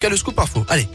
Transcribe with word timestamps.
Quel 0.00 0.16
scoop 0.16 0.38
info. 0.38 0.64
Allez. 0.68 0.88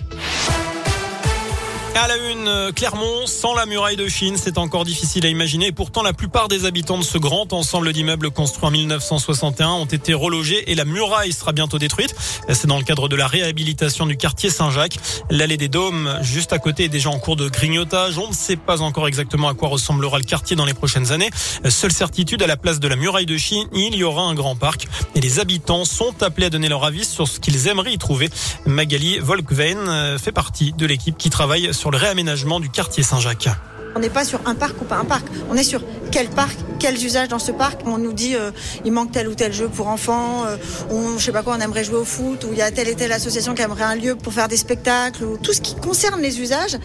À 1.97 2.09
la 2.09 2.17
une, 2.17 2.73
Clermont, 2.73 3.25
sans 3.25 3.54
la 3.54 3.65
muraille 3.65 3.96
de 3.96 4.09
Chine, 4.09 4.36
c'est 4.38 4.57
encore 4.57 4.83
difficile 4.83 5.25
à 5.25 5.29
imaginer. 5.29 5.67
Et 5.67 5.71
pourtant, 5.71 6.04
la 6.04 6.12
plupart 6.12 6.49
des 6.49 6.65
habitants 6.65 6.97
de 6.97 7.05
ce 7.05 7.18
grand 7.18 7.54
ensemble 7.54 7.94
d'immeubles 7.94 8.31
construits 8.31 8.65
en 8.65 8.71
1961 8.71 9.70
ont 9.70 9.86
été 9.86 10.13
relogés 10.13 10.70
et 10.70 10.76
la 10.76 10.84
muraille 10.84 11.31
sera 11.31 11.54
bientôt 11.54 11.79
détruite. 11.79 12.13
C'est 12.50 12.68
dans 12.68 12.79
le 12.79 12.84
cadre 12.84 13.08
de 13.08 13.16
la 13.16 13.28
réhabilitation 13.28 14.05
du 14.05 14.18
quartier 14.18 14.50
Saint-Jacques. 14.50 14.97
L'allée 15.29 15.55
des 15.55 15.69
Dômes, 15.69 16.20
juste 16.21 16.52
à 16.52 16.60
côté, 16.60 16.84
est 16.84 16.89
déjà 16.89 17.10
en 17.10 17.18
cours 17.18 17.38
de 17.38 17.48
grignotage. 17.48 18.18
On 18.18 18.27
ne 18.27 18.34
sait 18.34 18.57
pas 18.57 18.82
encore 18.82 19.07
exactement 19.07 19.48
à 19.48 19.54
quoi 19.54 19.70
ressemblera 19.70 20.18
le 20.18 20.25
quartier 20.25 20.57
dans 20.57 20.66
les 20.66 20.73
prochaines 20.73 21.14
années. 21.14 21.30
Seule 21.70 21.93
certitude, 21.93 22.43
à 22.43 22.48
la 22.48 22.57
place 22.57 22.82
de 22.82 22.89
la 22.89 22.98
muraille 22.98 23.25
de 23.25 23.38
Chine, 23.38 23.70
il 23.73 23.96
y 23.96 24.04
aura 24.04 24.23
un 24.23 24.34
grand 24.34 24.57
parc. 24.57 24.86
Et 25.16 25.21
les 25.21 25.39
habitants 25.39 25.86
sont 25.86 26.21
appelés 26.23 26.48
à 26.48 26.50
donner 26.50 26.68
leur 26.68 26.84
avis 26.84 27.05
sur 27.05 27.25
ce 27.25 27.39
qu'ils 27.39 27.68
aimeraient 27.68 27.93
y 27.93 27.98
trouver. 27.98 28.30
Magali 28.66 29.18
Volkven 29.20 29.77
euh, 29.88 30.18
fait 30.18 30.34
partie 30.34 30.73
de 30.73 30.86
l'équipe 30.86 31.18
qui 31.18 31.30
travaille 31.30 31.73
sur 31.73 31.84
sur 31.85 31.91
le 31.91 31.98
réaménagement 31.99 32.59
du 32.59 32.71
quartier 32.71 33.03
Saint-Jacques. 33.03 33.48
On 33.95 33.99
n'est 33.99 34.09
pas 34.09 34.25
sur 34.25 34.39
un 34.48 34.55
parc 34.55 34.81
ou 34.81 34.85
pas 34.85 34.98
un 34.98 35.05
parc. 35.05 35.27
On 35.52 35.55
est 35.55 35.63
sur 35.63 35.81
quel 36.16 36.30
parc, 36.30 36.55
quels 36.80 37.04
usages 37.04 37.28
dans 37.28 37.40
ce 37.40 37.52
parc. 37.52 37.82
On 37.86 37.98
nous 37.98 38.14
dit 38.14 38.38
euh, 38.38 38.52
il 38.86 38.94
manque 38.94 39.12
tel 39.12 39.28
ou 39.28 39.36
tel 39.36 39.52
jeu 39.52 39.68
pour 39.68 39.90
enfants, 39.90 40.46
euh, 40.46 40.56
on, 40.90 41.18
je 41.18 41.26
sais 41.26 41.34
pas 41.34 41.44
quoi, 41.44 41.58
on 41.58 41.60
aimerait 41.60 41.84
jouer 41.84 41.98
au 41.98 42.06
foot, 42.06 42.46
ou 42.46 42.54
il 42.54 42.58
y 42.58 42.62
a 42.62 42.72
telle 42.72 42.88
et 42.88 42.96
telle 42.96 43.12
association 43.12 43.54
qui 43.54 43.62
aimerait 43.62 43.84
un 43.84 43.96
lieu 43.96 44.16
pour 44.16 44.32
faire 44.32 44.48
des 44.48 44.56
spectacles. 44.56 45.26
Ou... 45.26 45.38
Tout 45.38 45.52
ce 45.52 45.59
qui 45.59 45.76
concerne 45.76 46.22
les 46.22 46.40
usages 46.40 46.78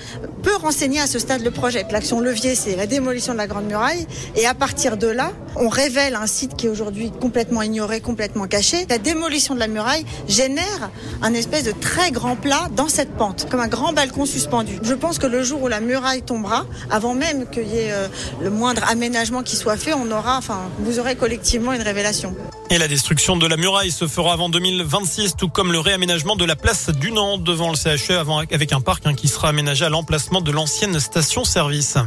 peut 0.43 0.57
renseigner 0.57 0.99
à 0.99 1.07
ce 1.07 1.21
stade 1.21 1.45
le 1.45 1.53
projet. 1.53 1.87
L'action 1.93 2.19
levier, 2.19 2.57
c'est 2.57 2.75
la 2.75 2.89
démolition 2.89 3.33
de 3.33 3.39
la 3.39 3.47
Grande 3.47 3.67
Muraille. 3.67 4.05
Et 4.35 4.47
à 4.47 4.55
partir 4.55 4.97
de 4.97 5.07
là, 5.07 5.31
on 5.55 5.69
révèle 5.69 6.17
un 6.17 6.27
site 6.27 6.57
qui 6.57 6.67
est 6.67 6.69
aujourd'hui 6.69 7.13
complètement 7.13 7.63
ignoré, 7.63 8.01
complètement 8.01 8.49
caché. 8.49 8.85
La 8.89 8.99
démolition 8.99 9.55
de 9.55 9.61
la 9.61 9.69
muraille 9.69 10.05
génère 10.27 10.91
un 11.23 11.35
espèce 11.35 11.63
de 11.63 11.73
très 11.73 12.11
grand 12.11 12.35
plat 12.35 12.67
dans 12.75 12.89
cette 12.89 13.11
pente, 13.17 13.47
comme 13.49 13.61
un 13.61 13.69
grand 13.69 13.93
balcon 13.93 14.27
suspendu. 14.27 14.81
Je 14.83 14.95
pense 14.95 15.21
que 15.21 15.29
le 15.29 15.45
jour 15.45 15.63
où 15.63 15.69
la 15.69 15.79
muraille 15.79 16.23
tombera, 16.23 16.67
avant 16.91 17.15
même 17.15 17.49
qu'il 17.49 17.69
y 17.69 17.79
ait 17.79 17.93
euh, 17.93 18.09
le 18.43 18.51
moindre 18.51 18.83
aménagement 18.91 19.20
qui 19.45 19.57
soit 19.57 19.77
fait, 19.77 19.93
on 19.93 20.11
aura, 20.11 20.39
enfin, 20.39 20.61
vous 20.79 20.99
aurez 20.99 21.15
collectivement 21.15 21.75
une 21.75 21.83
révélation. 21.83 22.35
Et 22.71 22.79
la 22.79 22.89
destruction 22.89 23.37
de 23.37 23.47
la 23.47 23.59
muraille 23.59 23.91
se 23.91 24.07
fera 24.07 24.33
avant 24.33 24.49
2026, 24.49 25.37
tout 25.37 25.49
comme 25.49 25.73
le 25.73 25.79
réaménagement 25.79 26.37
de 26.37 26.45
la 26.47 26.57
place 26.57 26.89
du 26.89 27.13
Nantes 27.13 27.45
devant 27.45 27.71
le 27.71 27.77
CHE, 27.77 28.13
avec 28.51 28.73
un 28.73 28.81
parc 28.81 29.07
hein, 29.07 29.15
qui 29.15 29.29
sera 29.29 29.49
aménagé 29.49 29.85
à 29.85 29.91
l'emplacement 29.91 30.41
de 30.41 30.51
l'ancienne 30.51 30.99
station-service. 30.99 31.99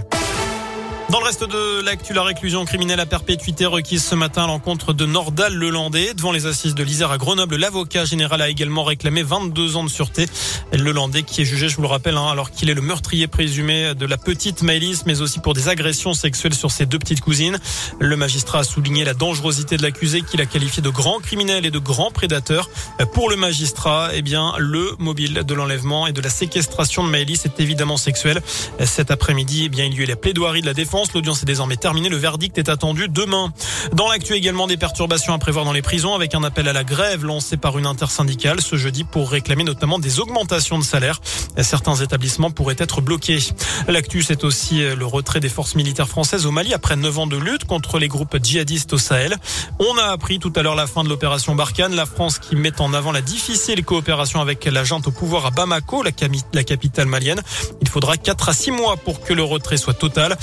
Dans 1.14 1.20
le 1.20 1.26
reste 1.26 1.44
de 1.44 1.82
l'actu, 1.82 2.12
la 2.14 2.24
réclusion 2.24 2.66
criminelle 2.66 3.00
à 3.00 3.06
perpétuité 3.06 3.68
requise 3.68 4.04
ce 4.04 4.16
matin 4.16 4.46
à 4.46 4.48
l'encontre 4.48 4.94
de 4.94 5.06
Nordal 5.06 5.54
Lelandais. 5.54 6.16
Devant 6.16 6.32
les 6.32 6.48
assises 6.48 6.74
de 6.74 6.82
l'Isère 6.82 7.12
à 7.12 7.20
Grenoble, 7.20 7.56
l'avocat 7.56 8.04
général 8.04 8.42
a 8.42 8.50
également 8.50 8.84
réclamé 8.84 9.22
22 9.22 9.76
ans 9.76 9.84
de 9.84 9.90
sûreté. 9.90 10.26
Lelandais 10.72 11.22
qui 11.22 11.44
est 11.44 11.46
jugé, 11.46 11.70
je 11.70 11.76
vous 11.76 11.84
le 11.84 11.88
rappelle, 11.88 12.18
hein, 12.18 12.26
alors 12.32 12.50
qu'il 12.50 12.72
est 12.72 12.74
le 12.74 12.82
meurtrier 12.82 13.28
présumé 13.28 13.94
de 13.94 14.08
la 14.08 14.18
petite 14.18 14.64
Maëlys, 14.64 15.04
mais 15.06 15.22
aussi 15.22 15.38
pour 15.38 15.54
des 15.54 15.70
agressions 15.70 16.16
sexuelles 16.16 16.56
sur 16.56 16.72
ses 16.72 16.88
deux 16.88 16.98
petites 16.98 17.22
cousines. 17.22 17.60
Le 18.00 18.16
magistrat 18.16 18.60
a 18.60 18.64
souligné 18.64 19.06
la 19.06 19.14
dangerosité 19.14 19.78
de 19.78 19.84
l'accusé 19.84 20.24
qu'il 20.24 20.42
a 20.42 20.48
qualifié 20.48 20.82
de 20.82 20.90
grand 20.90 21.20
criminel 21.20 21.64
et 21.68 21.70
de 21.70 21.78
grand 21.78 22.10
prédateur. 22.10 22.72
Pour 23.14 23.30
le 23.30 23.36
magistrat, 23.36 24.10
eh 24.16 24.24
bien, 24.24 24.56
le 24.58 24.96
mobile 24.98 25.44
de 25.46 25.54
l'enlèvement 25.54 26.08
et 26.08 26.12
de 26.12 26.22
la 26.22 26.32
séquestration 26.32 27.04
de 27.04 27.10
Maëlys 27.10 27.46
est 27.46 27.60
évidemment 27.60 27.98
sexuel. 27.98 28.42
Cet 28.84 29.12
après-midi, 29.12 29.66
eh 29.66 29.70
bien, 29.70 29.86
il 29.86 29.94
y 29.94 30.00
a 30.00 30.04
eu 30.06 30.08
la 30.08 30.16
plaidoirie 30.16 30.62
de 30.62 30.66
la 30.66 30.74
défense 30.74 31.03
L'audience 31.14 31.44
est 31.44 31.46
désormais 31.46 31.76
terminée. 31.76 32.10
Le 32.10 32.18
verdict 32.18 32.58
est 32.58 32.70
attendu 32.70 33.08
demain. 33.10 33.52
Dans 33.94 34.10
l'actu 34.10 34.34
également 34.34 34.68
des 34.68 34.78
perturbations 34.78 35.34
à 35.34 35.38
prévoir 35.38 35.66
dans 35.66 35.74
les 35.74 35.82
prisons 35.82 36.16
avec 36.16 36.36
un 36.36 36.44
appel 36.44 36.68
à 36.68 36.74
la 36.74 36.84
grève 36.84 37.26
lancé 37.26 37.58
par 37.58 37.78
une 37.78 37.86
intersyndicale 37.86 38.62
ce 38.62 38.76
jeudi 38.76 39.04
pour 39.04 39.32
réclamer 39.32 39.64
notamment 39.64 40.00
des 40.00 40.20
augmentations 40.20 40.80
de 40.80 40.84
salaire. 40.84 41.20
Certains 41.62 41.96
établissements 41.96 42.52
pourraient 42.52 42.76
être 42.78 43.02
bloqués. 43.02 43.40
L'actu, 43.88 44.24
c'est 44.24 44.44
aussi 44.44 44.82
le 44.82 45.06
retrait 45.06 45.40
des 45.40 45.50
forces 45.50 45.76
militaires 45.76 46.08
françaises 46.08 46.46
au 46.46 46.52
Mali 46.52 46.74
après 46.74 46.96
9 46.96 47.20
ans 47.20 47.28
de 47.28 47.38
lutte 47.38 47.66
contre 47.66 48.00
les 48.00 48.08
groupes 48.08 48.38
djihadistes 48.42 48.94
au 48.94 48.98
Sahel. 48.98 49.36
On 49.80 49.98
a 49.98 50.12
appris 50.12 50.40
tout 50.40 50.54
à 50.56 50.62
l'heure 50.62 50.76
la 50.76 50.88
fin 50.88 51.04
de 51.04 51.10
l'opération 51.10 51.56
Barkhane. 51.56 51.96
La 51.96 52.06
France 52.06 52.40
qui 52.40 52.56
met 52.56 52.80
en 52.82 52.94
avant 52.94 53.12
la 53.12 53.22
difficile 53.22 53.84
coopération 53.84 54.42
avec 54.42 54.66
la 54.66 54.84
junte 54.84 55.08
au 55.08 55.12
pouvoir 55.12 55.46
à 55.46 55.52
Bamako, 55.52 56.04
la, 56.04 56.12
la 56.54 56.64
capitale 56.64 57.08
malienne. 57.08 57.42
Il 57.94 58.02
faudra 58.02 58.18
4 58.18 58.50
à 58.50 58.54
6 58.54 58.72
mois 58.72 58.98
pour 58.98 59.22
que 59.22 59.34
le 59.34 59.44
retrait 59.44 59.78
soit 59.78 59.94
total. 59.94 60.36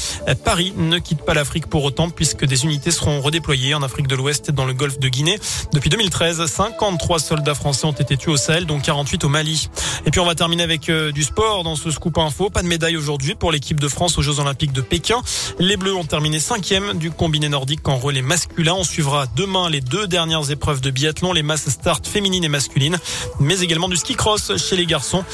Paris 0.45 0.73
ne 0.77 1.01
quitte 1.01 1.23
pas 1.23 1.35
l'Afrique 1.35 1.67
pour 1.67 1.83
autant 1.83 2.09
puisque 2.09 2.45
des 2.45 2.63
unités 2.63 2.93
seront 2.93 3.21
redéployées 3.21 3.75
en 3.75 3.83
Afrique 3.83 4.07
de 4.07 4.15
l'Ouest 4.15 4.51
et 4.51 4.53
dans 4.53 4.67
le 4.67 4.73
golfe 4.73 5.01
de 5.01 5.09
Guinée. 5.09 5.37
Depuis 5.73 5.91
2013, 5.91 6.47
53 6.47 7.19
soldats 7.19 7.57
français 7.57 7.87
ont 7.87 7.93
été 7.93 8.17
tués 8.17 8.31
au 8.31 8.37
Sahel, 8.37 8.67
dont 8.67 8.79
48 8.79 9.25
au 9.25 9.29
Mali. 9.29 9.69
Et 10.07 10.13
puis 10.13 10.21
on 10.21 10.27
va 10.27 10.37
terminer 10.37 10.63
avec 10.63 10.89
euh, 10.89 11.11
du 11.11 11.25
sport 11.25 11.65
dans 11.65 11.75
ce 11.75 11.91
scoop 11.91 12.19
info. 12.19 12.51
Pas 12.51 12.63
de 12.63 12.69
médaille 12.69 12.97
aujourd'hui 12.97 13.35
pour 13.35 13.51
l'équipe 13.51 13.81
de 13.81 13.89
France 13.89 14.17
aux 14.17 14.23
Jeux 14.23 14.39
Olympiques 14.39 14.73
de 14.73 14.81
Pékin. 14.81 15.21
Les 15.59 15.77
Bleus 15.77 15.97
ont 15.97 16.05
terminé 16.05 16.39
cinquième 16.39 16.99
du 16.99 17.11
combiné 17.11 17.49
nordique 17.49 17.89
en 17.89 17.97
relais 17.97 18.23
masculin. 18.23 18.75
On 18.79 18.85
suivra 18.85 19.27
demain 19.35 19.69
les 19.69 19.81
deux 19.81 20.07
dernières 20.07 20.53
épreuves 20.53 20.81
de 20.81 20.91
biathlon, 20.91 21.33
les 21.33 21.43
masses 21.43 21.69
start 21.69 22.07
féminines 22.07 22.45
et 22.45 22.49
masculines, 22.49 22.99
mais 23.41 23.59
également 23.59 23.89
du 23.89 23.97
ski 23.97 24.15
cross 24.15 24.57
chez 24.57 24.77
les 24.77 24.87
garçons. 24.87 25.25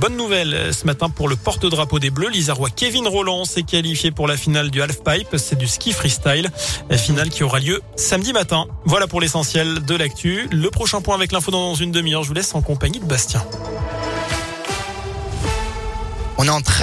Bonne 0.00 0.16
nouvelle 0.16 0.72
ce 0.72 0.86
matin 0.86 1.10
pour 1.10 1.28
le 1.28 1.36
porte-drapeau 1.58 1.98
des 1.98 2.10
Bleus. 2.10 2.28
L'Isarois 2.28 2.70
Kevin 2.70 3.08
Roland 3.08 3.44
s'est 3.44 3.64
qualifié 3.64 4.12
pour 4.12 4.28
la 4.28 4.36
finale 4.36 4.70
du 4.70 4.80
half-pipe, 4.80 5.36
c'est 5.36 5.58
du 5.58 5.66
ski 5.66 5.92
freestyle. 5.92 6.50
La 6.88 6.96
finale 6.96 7.30
qui 7.30 7.42
aura 7.42 7.58
lieu 7.58 7.82
samedi 7.96 8.32
matin. 8.32 8.66
Voilà 8.84 9.08
pour 9.08 9.20
l'essentiel 9.20 9.84
de 9.84 9.94
l'actu. 9.96 10.46
Le 10.52 10.70
prochain 10.70 11.00
point 11.00 11.16
avec 11.16 11.32
l'info 11.32 11.50
dans 11.50 11.74
une 11.74 11.90
demi-heure. 11.90 12.22
Je 12.22 12.28
vous 12.28 12.34
laisse 12.34 12.54
en 12.54 12.62
compagnie 12.62 13.00
de 13.00 13.04
Bastien. 13.04 13.44
On 16.36 16.44
est 16.44 16.50
en 16.50 16.60
très 16.60 16.76